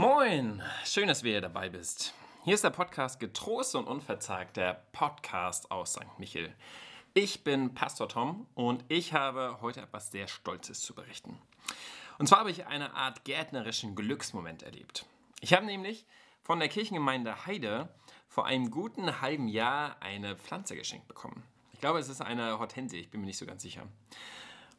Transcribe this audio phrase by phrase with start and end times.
[0.00, 2.14] Moin, schön, dass du wieder dabei bist.
[2.44, 6.18] Hier ist der Podcast Getrost und Unverzagt, der Podcast aus St.
[6.18, 6.54] Michel.
[7.12, 11.36] Ich bin Pastor Tom und ich habe heute etwas sehr Stolzes zu berichten.
[12.18, 15.04] Und zwar habe ich eine Art gärtnerischen Glücksmoment erlebt.
[15.42, 16.06] Ich habe nämlich
[16.44, 17.90] von der Kirchengemeinde Heide
[18.26, 21.42] vor einem guten halben Jahr eine Pflanze geschenkt bekommen.
[21.74, 23.82] Ich glaube, es ist eine Hortensie, ich bin mir nicht so ganz sicher.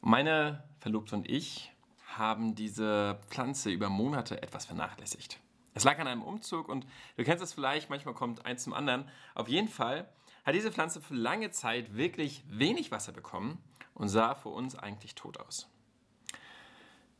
[0.01, 1.70] Meine Verlobte und ich
[2.17, 5.39] haben diese Pflanze über Monate etwas vernachlässigt.
[5.73, 9.09] Es lag an einem Umzug und du kennst es vielleicht, manchmal kommt eins zum anderen.
[9.35, 10.09] Auf jeden Fall
[10.43, 13.57] hat diese Pflanze für lange Zeit wirklich wenig Wasser bekommen
[13.93, 15.69] und sah für uns eigentlich tot aus.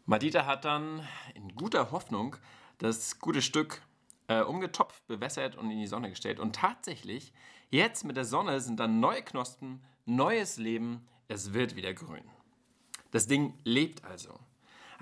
[0.05, 2.35] Madita hat dann in guter Hoffnung
[2.79, 3.81] das gute Stück
[4.27, 6.39] äh, umgetopft, bewässert und in die Sonne gestellt.
[6.39, 7.31] Und tatsächlich,
[7.69, 12.23] jetzt mit der Sonne sind dann neue Knospen, neues Leben, es wird wieder grün.
[13.11, 14.39] Das Ding lebt also.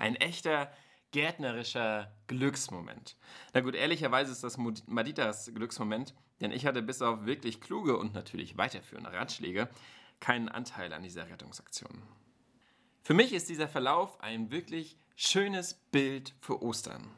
[0.00, 0.72] Ein echter
[1.12, 3.16] gärtnerischer Glücksmoment.
[3.52, 4.56] Na gut, ehrlicherweise ist das
[4.86, 9.68] Maditas Glücksmoment, denn ich hatte bis auf wirklich kluge und natürlich weiterführende Ratschläge
[10.18, 12.02] keinen Anteil an dieser Rettungsaktion.
[13.02, 17.10] Für mich ist dieser Verlauf ein wirklich schönes Bild für Ostern.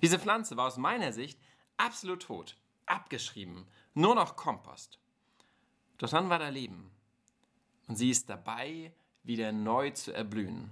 [0.00, 1.38] Diese Pflanze war aus meiner Sicht
[1.76, 5.00] absolut tot, abgeschrieben, nur noch Kompost.
[5.98, 6.90] Doch dann war da Leben
[7.88, 8.92] und sie ist dabei,
[9.24, 10.70] wieder neu zu erblühen.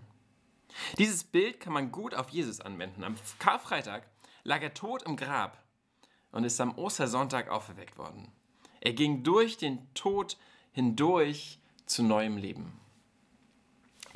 [0.98, 3.04] Dieses Bild kann man gut auf Jesus anwenden.
[3.04, 4.06] Am Karfreitag
[4.44, 5.62] lag er tot im Grab
[6.30, 8.32] und ist am Ostersonntag auferweckt worden.
[8.80, 10.36] Er ging durch den Tod
[10.72, 12.80] hindurch zu neuem Leben.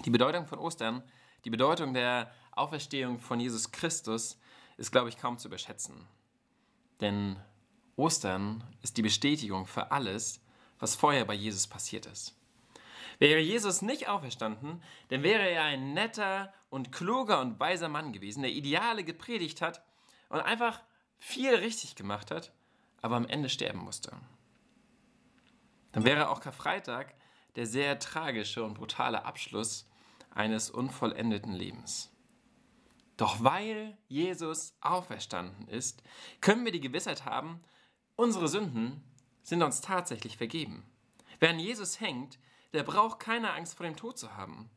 [0.04, 1.02] Die Bedeutung von Ostern,
[1.44, 4.38] die Bedeutung der Auferstehung von Jesus Christus
[4.76, 6.06] ist, glaube ich, kaum zu überschätzen.
[7.00, 7.36] Denn
[7.96, 10.40] Ostern ist die Bestätigung für alles,
[10.78, 12.34] was vorher bei Jesus passiert ist.
[13.18, 18.42] Wäre Jesus nicht auferstanden, dann wäre er ein netter und kluger und weiser Mann gewesen,
[18.42, 19.82] der Ideale gepredigt hat
[20.28, 20.82] und einfach
[21.18, 22.52] viel richtig gemacht hat,
[23.02, 24.12] aber am Ende sterben musste.
[25.92, 27.14] Dann wäre auch Karfreitag
[27.56, 29.88] der sehr tragische und brutale Abschluss
[30.30, 32.12] eines unvollendeten Lebens.
[33.16, 36.02] Doch weil Jesus auferstanden ist,
[36.42, 37.62] können wir die Gewissheit haben,
[38.14, 39.02] unsere Sünden
[39.42, 40.84] sind uns tatsächlich vergeben.
[41.40, 42.38] Wer an Jesus hängt,
[42.76, 44.70] der braucht keine Angst vor dem Tod zu haben.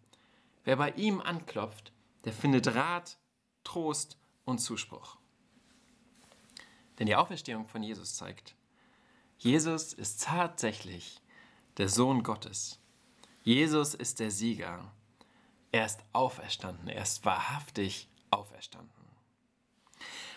[0.64, 1.92] Wer bei ihm anklopft,
[2.26, 3.18] der findet Rat,
[3.64, 5.18] Trost und Zuspruch.
[6.98, 8.56] Denn die Auferstehung von Jesus zeigt,
[9.38, 11.22] Jesus ist tatsächlich
[11.78, 12.80] der Sohn Gottes.
[13.42, 14.92] Jesus ist der Sieger.
[15.72, 16.90] Er ist auferstanden.
[16.90, 18.92] Er ist wahrhaftig auferstanden.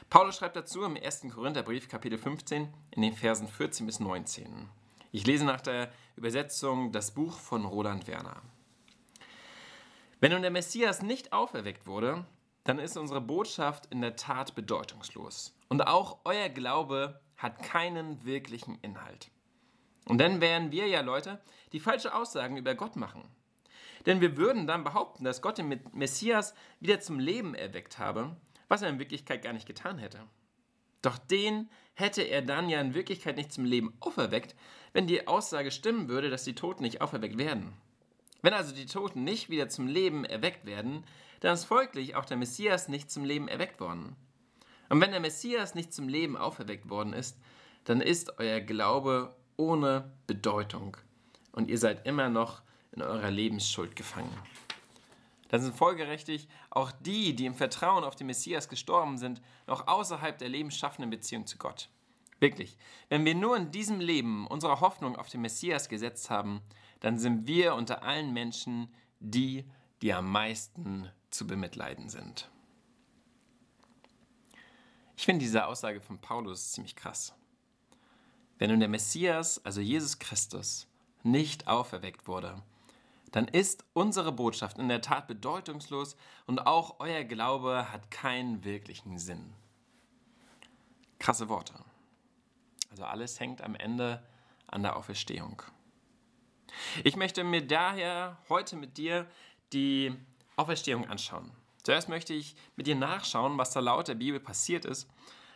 [0.09, 1.27] Paulus schreibt dazu im 1.
[1.35, 4.69] Korintherbrief, Kapitel 15, in den Versen 14 bis 19.
[5.11, 8.43] Ich lese nach der Übersetzung das Buch von Roland Werner.
[10.21, 12.25] Wenn nun der Messias nicht auferweckt wurde,
[12.65, 15.55] dann ist unsere Botschaft in der Tat bedeutungslos.
[15.69, 19.31] Und auch euer Glaube hat keinen wirklichen Inhalt.
[20.05, 21.41] Und dann wären wir ja Leute,
[21.73, 23.25] die falsche Aussagen über Gott machen.
[24.07, 28.37] Denn wir würden dann behaupten, dass Gott den Messias wieder zum Leben erweckt habe,
[28.69, 30.21] was er in Wirklichkeit gar nicht getan hätte.
[31.03, 34.55] Doch den hätte er dann ja in Wirklichkeit nicht zum Leben auferweckt,
[34.93, 37.73] wenn die Aussage stimmen würde, dass die Toten nicht auferweckt werden.
[38.43, 41.05] Wenn also die Toten nicht wieder zum Leben erweckt werden,
[41.41, 44.17] dann ist folglich auch der Messias nicht zum Leben erweckt worden.
[44.89, 47.39] Und wenn der Messias nicht zum Leben auferweckt worden ist,
[47.85, 50.97] dann ist euer Glaube ohne Bedeutung
[51.53, 54.37] und ihr seid immer noch in eurer Lebensschuld gefangen
[55.53, 60.39] dann sind folgerechtig auch die, die im Vertrauen auf den Messias gestorben sind, noch außerhalb
[60.39, 61.91] der lebensschaffenden Beziehung zu Gott.
[62.43, 62.77] Wirklich,
[63.09, 66.61] wenn wir nur in diesem Leben unsere Hoffnung auf den Messias gesetzt haben,
[66.99, 69.65] dann sind wir unter allen Menschen die,
[70.03, 72.51] die am meisten zu bemitleiden sind.
[75.17, 77.33] Ich finde diese Aussage von Paulus ziemlich krass.
[78.59, 80.89] Wenn nun der Messias, also Jesus Christus,
[81.23, 82.61] nicht auferweckt wurde,
[83.31, 86.17] dann ist unsere Botschaft in der Tat bedeutungslos
[86.47, 89.55] und auch euer Glaube hat keinen wirklichen Sinn.
[91.21, 91.75] Krasse Worte.
[92.93, 94.23] Also alles hängt am Ende
[94.67, 95.63] an der Auferstehung.
[97.05, 99.27] Ich möchte mir daher heute mit dir
[99.73, 100.15] die
[100.57, 101.51] Auferstehung anschauen.
[101.85, 105.09] Zuerst möchte ich mit dir nachschauen, was da laut der Bibel passiert ist.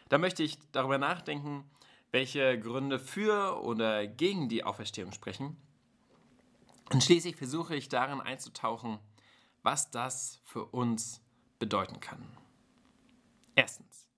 [0.08, 1.70] Da möchte ich darüber nachdenken,
[2.10, 5.58] welche Gründe für oder gegen die Auferstehung sprechen.
[6.90, 8.98] Und schließlich versuche ich darin einzutauchen,
[9.62, 11.20] was das für uns
[11.58, 12.26] bedeuten kann.
[13.54, 14.08] Erstens,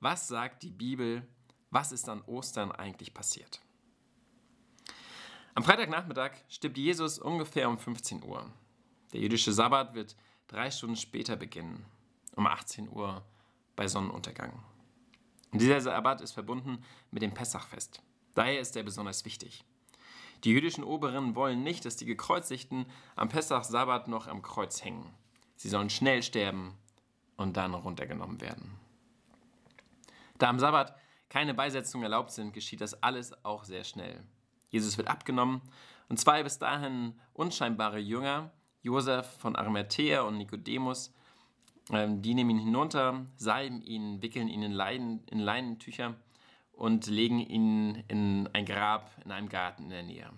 [0.00, 1.26] was sagt die Bibel,
[1.72, 3.60] was ist an Ostern eigentlich passiert?
[5.54, 8.48] Am Freitagnachmittag stirbt Jesus ungefähr um 15 Uhr.
[9.12, 10.16] Der jüdische Sabbat wird
[10.48, 11.84] drei Stunden später beginnen,
[12.36, 13.24] um 18 Uhr
[13.74, 14.62] bei Sonnenuntergang.
[15.50, 18.02] Und dieser Sabbat ist verbunden mit dem Pessachfest.
[18.34, 19.64] Daher ist er besonders wichtig.
[20.44, 22.86] Die jüdischen Oberen wollen nicht, dass die Gekreuzigten
[23.16, 25.14] am Pessach-Sabbat noch am Kreuz hängen.
[25.56, 26.76] Sie sollen schnell sterben
[27.36, 28.78] und dann runtergenommen werden.
[30.38, 30.96] Da am Sabbat
[31.32, 34.22] keine Beisetzungen erlaubt sind, geschieht das alles auch sehr schnell.
[34.68, 35.62] Jesus wird abgenommen
[36.10, 38.50] und zwei bis dahin unscheinbare Jünger,
[38.82, 41.14] Josef von Arimathea und Nikodemus,
[41.90, 46.16] ähm, die nehmen ihn hinunter, salben ihn, wickeln ihn in, Leiden, in Leinentücher
[46.74, 50.30] und legen ihn in ein Grab in einem Garten in der Nähe.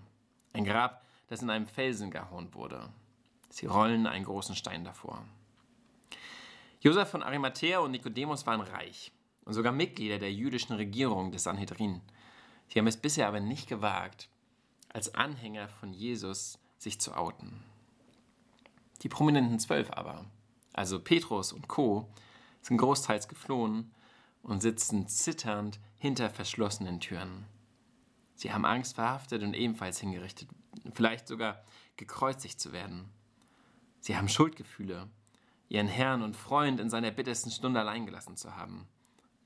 [0.53, 2.89] Ein Grab, das in einem Felsen gehauen wurde.
[3.49, 5.25] Sie rollen einen großen Stein davor.
[6.79, 9.11] Josef von Arimathea und Nikodemus waren reich
[9.45, 12.01] und sogar Mitglieder der jüdischen Regierung des Sanhedrin.
[12.69, 14.29] Sie haben es bisher aber nicht gewagt,
[14.89, 17.63] als Anhänger von Jesus sich zu outen.
[19.03, 20.25] Die prominenten Zwölf aber,
[20.73, 22.09] also Petrus und Co.,
[22.63, 23.93] sind großteils geflohen
[24.43, 27.45] und sitzen zitternd hinter verschlossenen Türen.
[28.35, 30.49] Sie haben Angst, verhaftet und ebenfalls hingerichtet,
[30.93, 31.63] vielleicht sogar
[31.97, 33.11] gekreuzigt zu werden.
[34.01, 35.09] Sie haben Schuldgefühle,
[35.69, 38.87] ihren Herrn und Freund in seiner bittersten Stunde allein gelassen zu haben.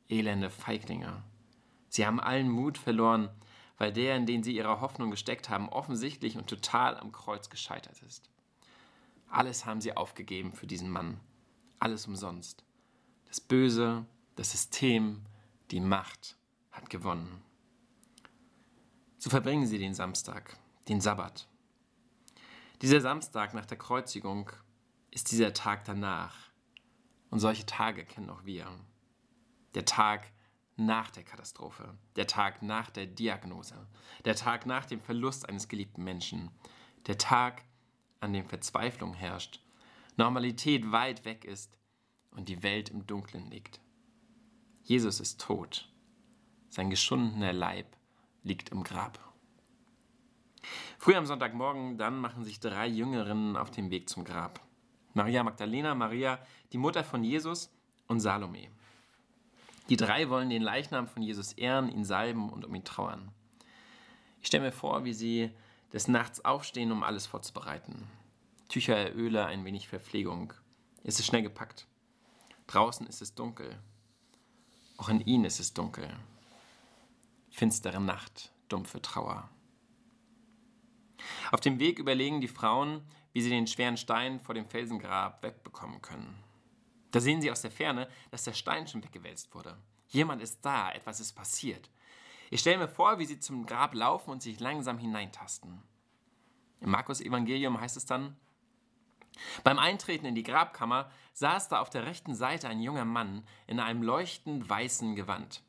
[0.09, 1.23] Elende Feiglinge.
[1.89, 3.29] Sie haben allen Mut verloren,
[3.77, 8.03] weil der, in den sie ihre Hoffnung gesteckt haben, offensichtlich und total am Kreuz gescheitert
[8.03, 8.31] ist.
[9.31, 11.21] Alles haben sie aufgegeben für diesen Mann.
[11.79, 12.65] Alles umsonst.
[13.27, 14.07] Das Böse,
[14.37, 15.23] das System,
[15.71, 16.37] die Macht
[16.71, 17.43] hat gewonnen.
[19.19, 20.57] So verbringen sie den Samstag,
[20.89, 21.49] den Sabbat.
[22.81, 24.51] Dieser Samstag nach der Kreuzigung
[25.11, 26.37] ist dieser Tag danach.
[27.31, 28.69] Und solche Tage kennen auch wir.
[29.79, 30.33] Der Tag
[30.77, 33.87] nach der Katastrophe, der Tag nach der Diagnose,
[34.25, 36.51] der Tag nach dem Verlust eines geliebten Menschen,
[37.07, 37.63] der Tag,
[38.19, 39.63] an dem Verzweiflung herrscht,
[40.17, 41.79] Normalität weit weg ist
[42.33, 43.81] und die Welt im Dunkeln liegt.
[44.83, 45.89] Jesus ist tot.
[46.71, 47.97] Sein geschundener Leib
[48.43, 49.33] liegt im Grab.
[50.99, 54.61] Früh am Sonntagmorgen dann machen sich drei Jüngerinnen auf den Weg zum Grab.
[55.15, 57.73] Maria Magdalena, Maria, die Mutter von Jesus
[58.09, 58.73] und Salome.
[59.89, 63.33] Die drei wollen den Leichnam von Jesus ehren, ihn salben und um ihn trauern.
[64.41, 65.51] Ich stelle mir vor, wie sie
[65.93, 68.07] des Nachts aufstehen, um alles vorzubereiten.
[68.69, 70.53] Tücher, Öle, ein wenig Verpflegung.
[71.03, 71.87] Es ist schnell gepackt.
[72.67, 73.79] Draußen ist es dunkel.
[74.99, 76.09] Auch in ihnen ist es dunkel.
[77.51, 79.49] Finstere Nacht, dumpfe Trauer.
[81.51, 83.01] Auf dem Weg überlegen die Frauen,
[83.33, 86.37] wie sie den schweren Stein vor dem Felsengrab wegbekommen können.
[87.11, 89.77] Da sehen sie aus der Ferne, dass der Stein schon weggewälzt wurde.
[90.09, 91.91] Jemand ist da, etwas ist passiert.
[92.51, 95.83] Ich stelle mir vor, wie sie zum Grab laufen und sich langsam hineintasten.
[96.81, 98.37] Im Markus-Evangelium heißt es dann,
[99.63, 103.81] beim Eintreten in die Grabkammer saß da auf der rechten Seite ein junger Mann in
[103.81, 105.63] einem leuchtend weißen Gewand.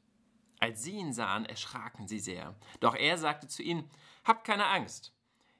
[0.59, 2.55] Als sie ihn sahen, erschraken sie sehr.
[2.79, 3.89] Doch er sagte zu ihnen,
[4.25, 5.13] Habt keine Angst.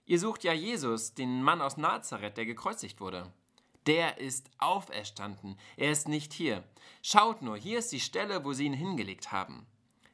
[0.05, 3.31] Ihr sucht ja Jesus, den Mann aus Nazareth, der gekreuzigt wurde.
[3.89, 5.57] Der ist auferstanden.
[5.75, 6.63] Er ist nicht hier.
[7.01, 9.65] Schaut nur, hier ist die Stelle, wo sie ihn hingelegt haben.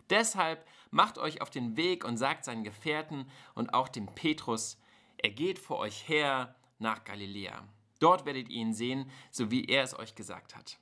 [0.09, 4.79] Deshalb macht euch auf den Weg und sagt seinen Gefährten und auch dem Petrus,
[5.17, 7.67] er geht vor euch her nach Galiläa.
[7.99, 10.79] Dort werdet ihr ihn sehen, so wie er es euch gesagt hat.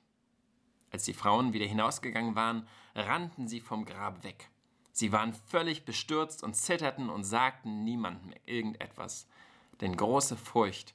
[0.92, 4.50] Als die Frauen wieder hinausgegangen waren, rannten sie vom Grab weg.
[4.92, 9.26] Sie waren völlig bestürzt und zitterten und sagten niemandem irgendetwas,
[9.80, 10.94] denn große Furcht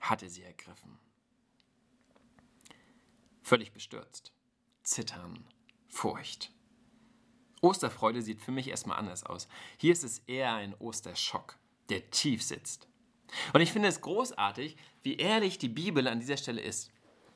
[0.00, 0.98] hatte sie ergriffen.
[3.44, 4.32] Völlig bestürzt,
[4.84, 5.46] zittern,
[5.86, 6.50] Furcht.
[7.60, 9.48] Osterfreude sieht für mich erstmal anders aus.
[9.76, 11.58] Hier ist es eher ein Osterschock,
[11.90, 12.88] der tief sitzt.
[13.52, 16.90] Und ich finde es großartig, wie ehrlich die Bibel an dieser Stelle ist.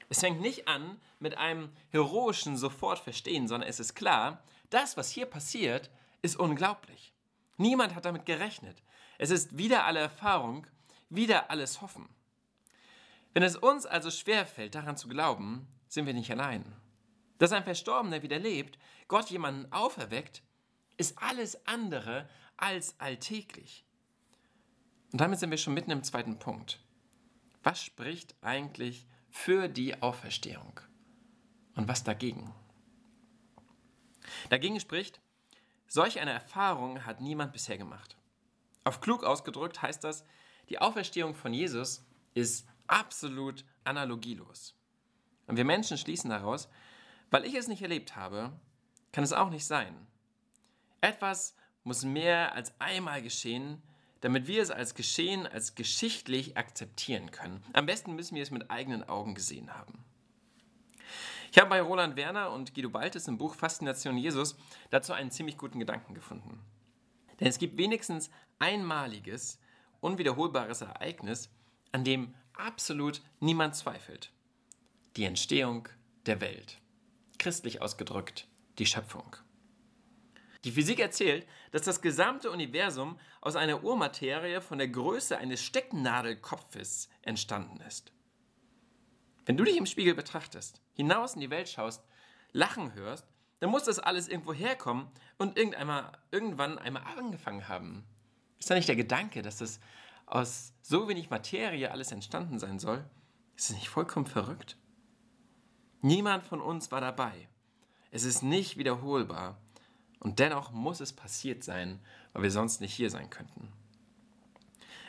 [0.08, 5.26] Es fängt nicht an mit einem heroischen Sofortverstehen, sondern es ist klar, das, was hier
[5.26, 5.90] passiert,
[6.22, 7.12] ist unglaublich.
[7.58, 8.82] Niemand hat damit gerechnet.
[9.18, 10.66] Es ist wieder alle Erfahrung,
[11.10, 12.08] wieder alles Hoffen.
[13.34, 16.64] Wenn es uns also schwerfällt, daran zu glauben, sind wir nicht allein.
[17.38, 20.42] Dass ein Verstorbener wieder lebt, Gott jemanden auferweckt,
[20.97, 23.85] ist alles andere als alltäglich.
[25.12, 26.80] Und damit sind wir schon mitten im zweiten Punkt.
[27.62, 30.80] Was spricht eigentlich für die Auferstehung?
[31.75, 32.54] Und was dagegen?
[34.50, 35.21] Dagegen spricht,
[35.87, 38.16] solch eine Erfahrung hat niemand bisher gemacht.
[38.85, 40.25] Auf klug ausgedrückt heißt das,
[40.68, 42.04] die Auferstehung von Jesus
[42.35, 44.77] ist absolut analogielos.
[45.49, 46.69] Und wir Menschen schließen daraus,
[47.31, 48.52] weil ich es nicht erlebt habe,
[49.11, 50.07] kann es auch nicht sein.
[51.00, 53.83] Etwas muss mehr als einmal geschehen,
[54.21, 57.64] damit wir es als Geschehen, als geschichtlich akzeptieren können.
[57.73, 60.05] Am besten müssen wir es mit eigenen Augen gesehen haben.
[61.50, 64.57] Ich habe bei Roland Werner und Guido Baltes im Buch Faszination Jesus
[64.90, 66.61] dazu einen ziemlich guten Gedanken gefunden.
[67.40, 69.59] Denn es gibt wenigstens einmaliges,
[70.00, 71.49] unwiederholbares Ereignis,
[71.93, 74.33] an dem absolut niemand zweifelt.
[75.18, 75.88] Die Entstehung
[76.26, 76.78] der Welt.
[77.40, 78.46] Christlich ausgedrückt,
[78.78, 79.34] die Schöpfung.
[80.62, 87.08] Die Physik erzählt, dass das gesamte Universum aus einer Urmaterie von der Größe eines Stecknadelkopfes
[87.22, 88.12] entstanden ist.
[89.44, 92.04] Wenn du dich im Spiegel betrachtest, hinaus in die Welt schaust,
[92.52, 93.26] lachen hörst,
[93.58, 98.06] dann muss das alles irgendwo herkommen und irgendwann einmal angefangen haben.
[98.60, 99.80] Ist da nicht der Gedanke, dass das
[100.26, 103.04] aus so wenig Materie alles entstanden sein soll?
[103.56, 104.77] Ist es nicht vollkommen verrückt?
[106.00, 107.49] Niemand von uns war dabei.
[108.11, 109.59] Es ist nicht wiederholbar.
[110.21, 112.00] Und dennoch muss es passiert sein,
[112.33, 113.73] weil wir sonst nicht hier sein könnten.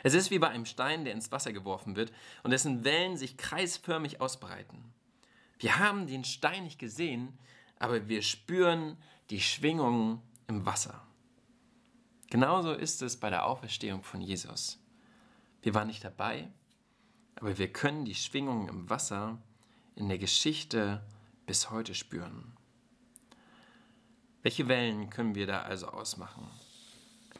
[0.02, 3.36] Es ist wie bei einem Stein, der ins Wasser geworfen wird und dessen Wellen sich
[3.36, 4.92] kreisförmig ausbreiten.
[5.58, 7.38] Wir haben den Stein nicht gesehen,
[7.78, 8.96] aber wir spüren
[9.28, 11.02] die Schwingungen im Wasser.
[12.30, 14.78] Genauso ist es bei der Auferstehung von Jesus.
[15.62, 16.48] Wir waren nicht dabei,
[17.36, 19.38] aber wir können die Schwingungen im Wasser
[20.00, 21.02] in der Geschichte
[21.44, 22.56] bis heute spüren.
[24.42, 26.50] Welche Wellen können wir da also ausmachen?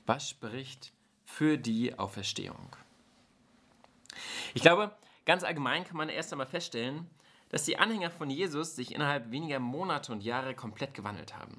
[0.04, 0.92] Was spricht
[1.24, 2.76] für die Auferstehung?
[4.52, 7.08] Ich glaube, ganz allgemein kann man erst einmal feststellen,
[7.48, 11.56] dass die Anhänger von Jesus sich innerhalb weniger Monate und Jahre komplett gewandelt haben.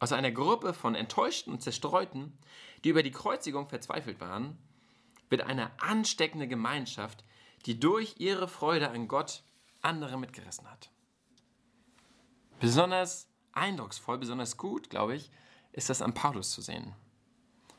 [0.00, 2.36] Aus einer Gruppe von Enttäuschten und Zerstreuten,
[2.82, 4.58] die über die Kreuzigung verzweifelt waren,
[5.30, 7.22] wird eine ansteckende Gemeinschaft,
[7.64, 9.44] die durch ihre Freude an Gott
[9.86, 10.90] andere mitgerissen hat.
[12.60, 15.30] Besonders eindrucksvoll, besonders gut, glaube ich,
[15.72, 16.94] ist das an Paulus zu sehen.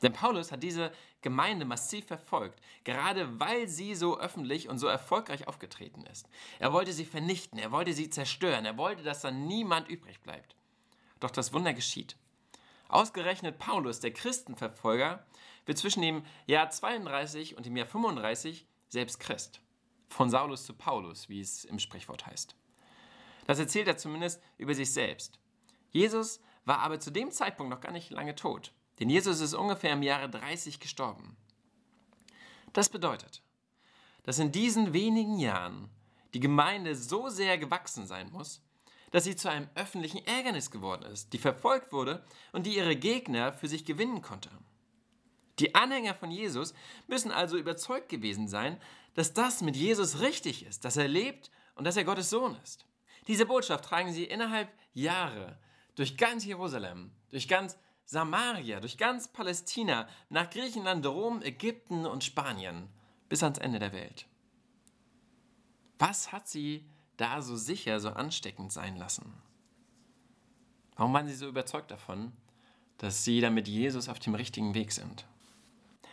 [0.02, 5.48] Denn Paulus hat diese Gemeinde massiv verfolgt, gerade weil sie so öffentlich und so erfolgreich
[5.48, 6.30] aufgetreten ist.
[6.60, 10.56] Er wollte sie vernichten, er wollte sie zerstören, er wollte, dass dann niemand übrig bleibt.
[11.20, 12.16] Doch das Wunder geschieht.
[12.90, 15.26] Ausgerechnet Paulus, der Christenverfolger,
[15.66, 19.60] wird zwischen dem Jahr 32 und dem Jahr 35 selbst Christ.
[20.08, 22.56] Von Saulus zu Paulus, wie es im Sprichwort heißt.
[23.46, 25.40] Das erzählt er zumindest über sich selbst.
[25.92, 29.94] Jesus war aber zu dem Zeitpunkt noch gar nicht lange tot, denn Jesus ist ungefähr
[29.94, 31.38] im Jahre 30 gestorben.
[32.74, 33.42] Das bedeutet,
[34.24, 35.90] dass in diesen wenigen Jahren
[36.34, 38.62] die Gemeinde so sehr gewachsen sein muss,
[39.12, 43.54] dass sie zu einem öffentlichen Ärgernis geworden ist, die verfolgt wurde und die ihre Gegner
[43.54, 44.50] für sich gewinnen konnte.
[45.60, 46.74] Die Anhänger von Jesus
[47.08, 48.80] müssen also überzeugt gewesen sein,
[49.18, 52.86] dass das mit Jesus richtig ist, dass er lebt und dass er Gottes Sohn ist.
[53.26, 55.58] Diese Botschaft tragen sie innerhalb Jahre
[55.96, 62.90] durch ganz Jerusalem, durch ganz Samaria, durch ganz Palästina, nach Griechenland, Rom, Ägypten und Spanien,
[63.28, 64.28] bis ans Ende der Welt.
[65.98, 69.34] Was hat sie da so sicher, so ansteckend sein lassen?
[70.96, 72.34] Warum waren sie so überzeugt davon,
[73.00, 75.26] dass sie da mit Jesus auf dem richtigen Weg sind?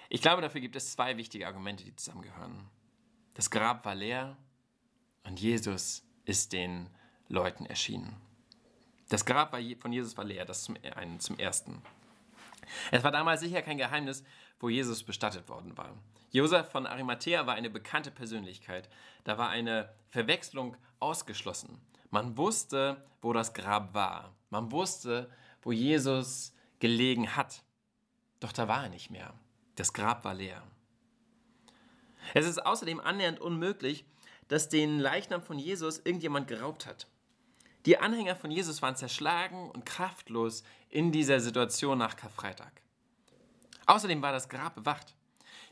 [0.08, 2.70] Ich glaube, dafür gibt es zwei wichtige Argumente, die zusammengehören.
[3.34, 4.36] Das Grab war leer
[5.24, 6.88] und Jesus ist den
[7.28, 8.16] Leuten erschienen.
[9.08, 11.82] Das Grab von Jesus war leer, das zum, einen, zum ersten.
[12.90, 14.24] Es war damals sicher kein Geheimnis,
[14.58, 15.94] wo Jesus bestattet worden war.
[16.30, 18.88] Josef von Arimathea war eine bekannte Persönlichkeit.
[19.24, 21.80] Da war eine Verwechslung ausgeschlossen.
[22.10, 24.34] Man wusste, wo das Grab war.
[24.50, 25.30] Man wusste,
[25.62, 27.62] wo Jesus gelegen hat.
[28.40, 29.34] Doch da war er nicht mehr.
[29.76, 30.62] Das Grab war leer.
[32.32, 34.04] Es ist außerdem annähernd unmöglich,
[34.48, 37.06] dass den Leichnam von Jesus irgendjemand geraubt hat.
[37.86, 42.72] Die Anhänger von Jesus waren zerschlagen und kraftlos in dieser Situation nach Karfreitag.
[43.86, 45.14] Außerdem war das Grab bewacht.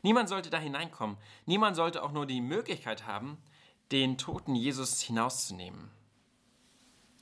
[0.03, 1.17] Niemand sollte da hineinkommen.
[1.45, 3.37] Niemand sollte auch nur die Möglichkeit haben,
[3.91, 5.89] den toten Jesus hinauszunehmen.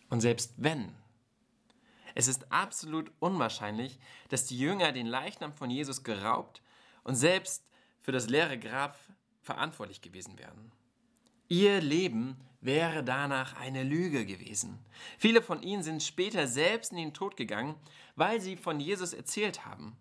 [0.09, 0.93] Und selbst wenn,
[2.15, 3.97] es ist absolut unwahrscheinlich,
[4.29, 6.61] dass die Jünger den Leichnam von Jesus geraubt
[7.03, 7.63] und selbst
[8.01, 8.99] für das leere Grab
[9.53, 10.71] verantwortlich gewesen wären.
[11.49, 14.79] Ihr Leben wäre danach eine Lüge gewesen.
[15.17, 17.75] Viele von ihnen sind später selbst in den Tod gegangen,
[18.15, 19.97] weil sie von Jesus erzählt haben.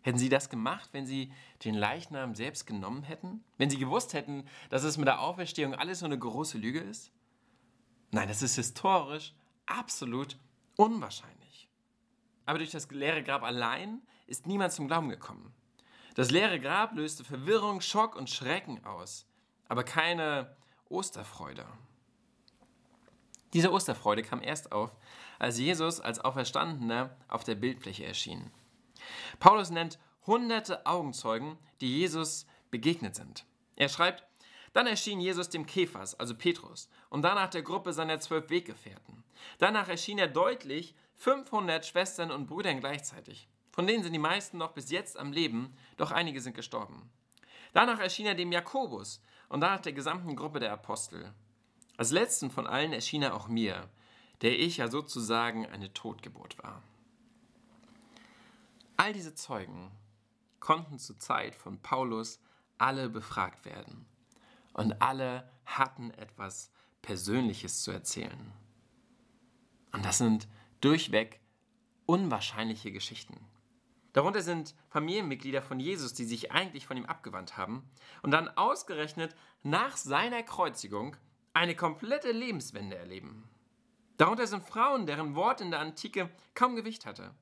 [0.00, 1.32] Hätten sie das gemacht, wenn sie
[1.64, 3.44] den Leichnam selbst genommen hätten?
[3.58, 7.12] Wenn sie gewusst hätten, dass es mit der Auferstehung alles so eine große Lüge ist?
[8.10, 9.34] Nein, das ist historisch
[9.66, 10.38] absolut
[10.76, 11.68] unwahrscheinlich.
[12.46, 15.52] Aber durch das leere Grab allein ist niemand zum Glauben gekommen.
[16.14, 19.26] Das leere Grab löste Verwirrung, Schock und Schrecken aus,
[19.68, 20.54] aber keine
[20.88, 21.66] Osterfreude.
[23.54, 24.94] Diese Osterfreude kam erst auf,
[25.38, 28.50] als Jesus als Auferstandener auf der Bildfläche erschien.
[29.40, 33.44] Paulus nennt hunderte Augenzeugen, die Jesus begegnet sind.
[33.76, 34.24] Er schreibt,
[34.72, 39.22] Dann erschien Jesus dem Kephas, also Petrus, und danach der Gruppe seiner zwölf Weggefährten.
[39.58, 43.48] Danach erschien er deutlich 500 Schwestern und Brüdern gleichzeitig.
[43.72, 47.10] Von denen sind die meisten noch bis jetzt am Leben, doch einige sind gestorben.
[47.72, 51.32] Danach erschien er dem Jakobus und danach der gesamten Gruppe der Apostel.
[51.96, 53.88] Als letzten von allen erschien er auch mir,
[54.42, 56.82] der ich ja sozusagen eine Totgeburt war.
[58.96, 59.90] All diese Zeugen
[60.60, 62.40] konnten zur Zeit von Paulus
[62.78, 64.06] alle befragt werden
[64.74, 68.52] und alle hatten etwas Persönliches zu erzählen.
[69.92, 70.48] Und das sind
[70.80, 71.40] durchweg
[72.06, 73.38] unwahrscheinliche Geschichten.
[74.12, 77.88] Darunter sind Familienmitglieder von Jesus, die sich eigentlich von ihm abgewandt haben
[78.22, 81.16] und dann ausgerechnet nach seiner Kreuzigung
[81.54, 83.48] eine komplette Lebenswende erleben.
[84.18, 87.34] Darunter sind Frauen, deren Wort in der Antike kaum Gewicht hatte.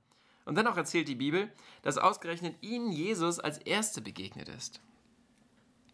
[0.45, 4.81] Und dann auch erzählt die Bibel, dass ausgerechnet ihnen Jesus als Erste begegnet ist.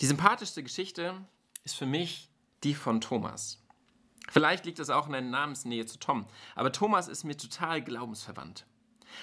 [0.00, 1.14] Die sympathischste Geschichte
[1.64, 2.30] ist für mich
[2.62, 3.62] die von Thomas.
[4.28, 8.66] Vielleicht liegt es auch in der Namensnähe zu Tom, aber Thomas ist mir total glaubensverwandt.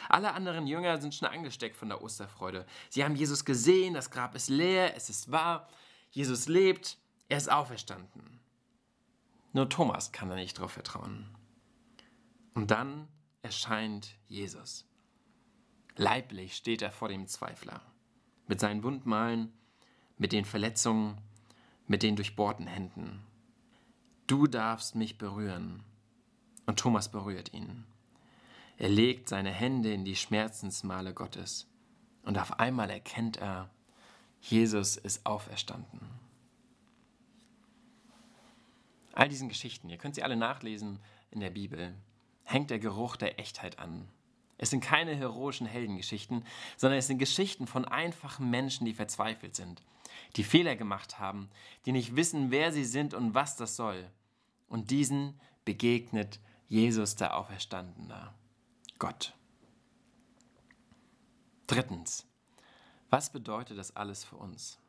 [0.10, 2.66] Alle anderen Jünger sind schon angesteckt von der Osterfreude.
[2.90, 5.68] Sie haben Jesus gesehen, das Grab ist leer, es ist wahr,
[6.12, 6.98] Jesus lebt,
[7.30, 8.40] er ist auferstanden.
[9.54, 11.30] Nur Thomas kann da nicht drauf vertrauen.
[12.54, 13.08] Und dann
[13.42, 14.86] erscheint Jesus.
[15.96, 17.82] Leiblich steht er vor dem Zweifler.
[18.48, 19.54] Mit seinen Wundmalen,
[20.18, 21.20] mit den Verletzungen,
[21.88, 23.24] mit den durchbohrten Händen.
[24.28, 25.84] Du darfst mich berühren.
[26.66, 27.86] Und Thomas berührt ihn.
[28.77, 31.68] Er legt seine Hände in die Schmerzensmale Gottes
[32.24, 33.70] und auf einmal erkennt er,
[34.42, 36.01] Jesus ist auferstanden.
[39.13, 41.00] All diesen Geschichten, ihr könnt sie alle nachlesen
[41.32, 41.94] in der Bibel,
[42.44, 44.08] hängt der Geruch der Echtheit an.
[44.58, 46.46] Es sind keine heroischen Heldengeschichten,
[46.77, 49.84] sondern es sind Geschichten von einfachen Menschen, die verzweifelt sind,
[50.36, 51.50] die Fehler gemacht haben,
[51.86, 54.09] die nicht wissen, wer sie sind und was das soll.
[54.68, 58.33] Und diesen begegnet Jesus der Auferstandene.
[59.00, 59.34] Gott.
[61.68, 62.25] Drittens,
[63.10, 64.79] was bedeutet das alles für uns?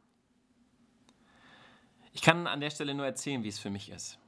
[2.13, 4.19] Ich kann an der Stelle nur erzählen, wie es für mich ist.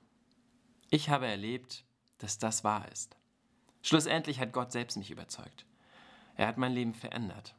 [0.90, 1.84] Ich habe erlebt,
[2.18, 3.16] dass das wahr ist.
[3.82, 5.66] Schlussendlich hat Gott selbst mich überzeugt.
[6.34, 7.54] Er hat mein Leben verändert.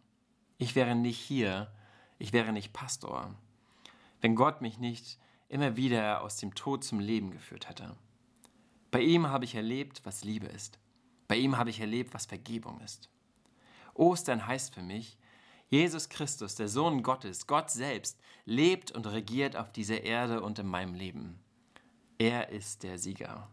[0.58, 1.72] Ich wäre nicht hier,
[2.20, 3.36] ich wäre nicht Pastor,
[4.22, 7.96] wenn Gott mich nicht immer wieder aus dem Tod zum Leben geführt hätte.
[8.92, 10.80] Bei ihm habe ich erlebt, was Liebe ist.
[11.28, 13.10] Bei ihm habe ich erlebt, was Vergebung ist.
[13.94, 15.18] Ostern heißt für mich,
[15.70, 20.68] Jesus Christus, der Sohn Gottes, Gott selbst, lebt und regiert auf dieser Erde und in
[20.68, 21.40] meinem Leben.
[22.18, 23.50] Er ist der Sieger.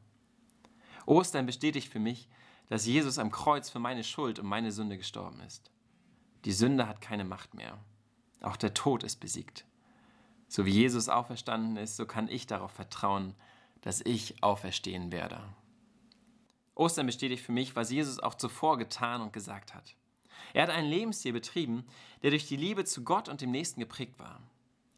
[1.07, 2.29] Ostern bestätigt für mich,
[2.69, 5.71] dass Jesus am Kreuz für meine Schuld und meine Sünde gestorben ist.
[6.45, 7.79] Die Sünde hat keine Macht mehr.
[8.41, 9.65] Auch der Tod ist besiegt.
[10.49, 13.35] So wie Jesus auferstanden ist, so kann ich darauf vertrauen,
[13.81, 15.43] dass ich auferstehen werde.
[16.75, 19.95] Ostern bestätigt für mich, was Jesus auch zuvor getan und gesagt hat.
[20.53, 21.87] Er hat einen Lebensstil betrieben,
[22.23, 24.41] der durch die Liebe zu Gott und dem Nächsten geprägt war.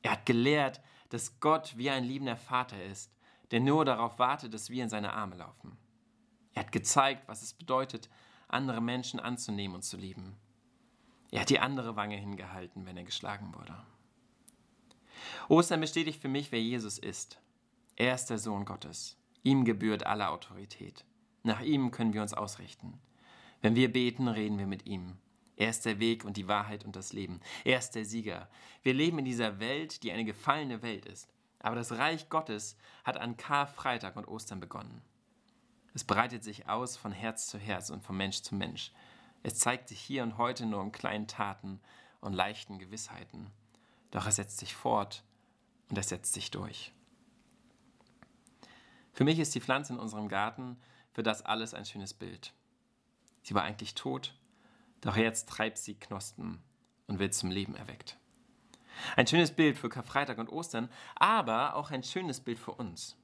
[0.02, 3.12] Er hat gelehrt, dass Gott wie ein liebender Vater ist,
[3.50, 5.76] der nur darauf wartet, dass wir in seine Arme laufen.
[6.54, 8.08] Er hat gezeigt, was es bedeutet,
[8.48, 10.36] andere Menschen anzunehmen und zu lieben.
[11.30, 13.76] Er hat die andere Wange hingehalten, wenn er geschlagen wurde.
[15.48, 17.40] Ostern bestätigt für mich, wer Jesus ist.
[17.96, 19.16] Er ist der Sohn Gottes.
[19.42, 21.04] Ihm gebührt alle Autorität.
[21.46, 22.98] Nach ihm können wir uns ausrichten.
[23.62, 25.16] Wenn wir beten, reden wir mit ihm.
[25.54, 27.40] Er ist der Weg und die Wahrheit und das Leben.
[27.62, 28.48] Er ist der Sieger.
[28.82, 31.28] Wir leben in dieser Welt, die eine gefallene Welt ist.
[31.61, 35.02] Aber das Reich Gottes hat an Karfreitag und Ostern begonnen.
[35.94, 38.90] Es breitet sich aus von Herz zu Herz und von Mensch zu Mensch.
[39.44, 41.80] Es zeigt sich hier und heute nur in kleinen Taten
[42.20, 43.52] und leichten Gewissheiten.
[44.11, 45.22] Doch es setzt sich fort
[45.90, 46.92] und es setzt sich durch.
[49.12, 50.76] Für mich ist die Pflanze in unserem Garten
[51.16, 52.52] für das alles ein schönes Bild.
[53.42, 54.35] Sie war eigentlich tot,
[55.00, 56.62] doch jetzt treibt sie Knospen
[57.07, 58.18] und wird zum Leben erweckt.
[59.16, 63.16] Ein schönes Bild für Karfreitag und Ostern, aber auch ein schönes Bild für uns.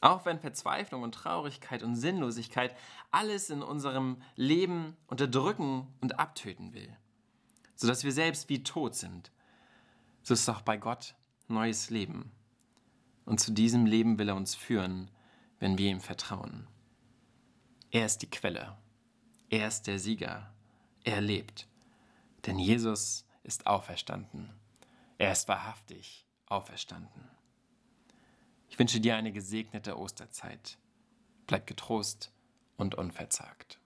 [0.00, 2.76] Auch wenn Verzweiflung und Traurigkeit und Sinnlosigkeit
[3.10, 6.96] alles in unserem Leben unterdrücken und abtöten will,
[7.74, 9.32] sodass wir selbst wie tot sind,
[10.22, 11.16] so ist auch bei Gott
[11.48, 12.30] neues Leben.
[13.24, 15.10] Und zu diesem Leben will er uns führen,
[15.58, 16.68] wenn wir ihm vertrauen.
[17.94, 18.76] Er ist die Quelle.
[19.50, 20.52] Er ist der Sieger.
[21.04, 21.68] Er lebt.
[22.44, 24.50] Denn Jesus ist auferstanden.
[25.16, 27.30] Er ist wahrhaftig auferstanden.
[28.68, 30.76] Ich wünsche dir eine gesegnete Osterzeit.
[31.46, 32.32] Bleib getrost
[32.76, 33.78] und unverzagt.